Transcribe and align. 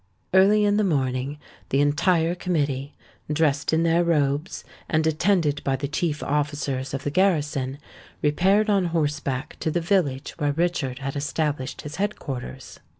Early 0.33 0.65
in 0.65 0.77
the 0.77 0.83
morning, 0.83 1.37
the 1.69 1.79
entire 1.79 2.33
Committee, 2.33 2.95
dressed 3.31 3.71
in 3.71 3.83
their 3.83 4.03
robes, 4.03 4.63
and 4.89 5.05
attended 5.05 5.63
by 5.63 5.75
the 5.75 5.87
chief 5.87 6.23
officers 6.23 6.95
of 6.95 7.03
the 7.03 7.11
garrison, 7.11 7.77
repaired 8.23 8.67
on 8.67 8.85
horseback 8.85 9.57
to 9.59 9.69
the 9.69 9.79
village 9.79 10.31
where 10.39 10.53
Richard 10.53 10.97
had 11.05 11.15
established 11.15 11.81
his 11.81 11.97
head 11.97 12.17
quarters. 12.17 12.79